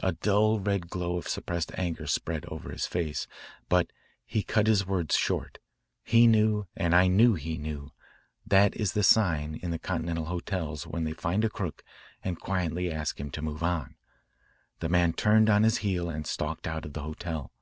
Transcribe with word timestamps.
A 0.00 0.10
dull 0.10 0.58
red 0.58 0.88
glow 0.90 1.16
of 1.16 1.28
suppressed 1.28 1.70
anger 1.78 2.04
spread 2.08 2.44
over 2.46 2.72
his 2.72 2.86
face, 2.88 3.28
but 3.68 3.92
he 4.26 4.42
cut 4.42 4.66
his 4.66 4.84
words 4.84 5.14
short. 5.14 5.60
He 6.02 6.26
knew 6.26 6.66
and 6.74 6.92
I 6.92 7.06
knew 7.06 7.34
he 7.34 7.56
knew. 7.56 7.92
That 8.44 8.74
is 8.74 8.94
the 8.94 9.04
sign 9.04 9.60
in 9.62 9.70
the 9.70 9.78
continental 9.78 10.24
hotels 10.24 10.88
when 10.88 11.04
they 11.04 11.12
find 11.12 11.44
a 11.44 11.48
crook 11.48 11.84
and 12.24 12.40
quietly 12.40 12.90
ask 12.90 13.20
him 13.20 13.30
to 13.30 13.42
move 13.42 13.62
on. 13.62 13.94
The 14.80 14.88
man 14.88 15.12
turned 15.12 15.48
on 15.48 15.62
his 15.62 15.76
heel 15.86 16.08
and 16.10 16.26
stalked 16.26 16.66
out 16.66 16.84
of 16.84 16.94
the 16.94 17.02
hotel. 17.02 17.52